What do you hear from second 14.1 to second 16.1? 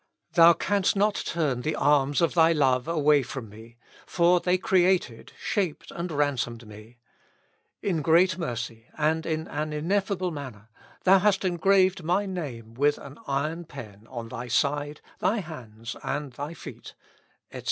thy side, thy hands,